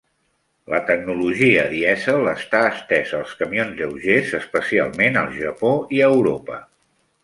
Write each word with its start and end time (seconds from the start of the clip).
La 0.73 0.79
tecnologia 0.87 1.65
dièsel 1.73 2.31
està 2.33 2.63
estesa 2.71 3.19
als 3.21 3.37
camions 3.43 3.79
lleugers, 3.83 4.35
especialment 4.43 5.25
al 5.27 5.35
Japó 5.47 5.75
i 6.01 6.05
a 6.05 6.13
Europa. 6.21 6.65